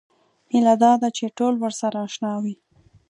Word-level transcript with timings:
هیله 0.51 0.75
دا 0.83 0.91
ده 1.01 1.09
چې 1.17 1.25
ټول 1.37 1.53
ورسره 1.63 1.97
اشنا 2.07 2.33
وي. 2.43 2.55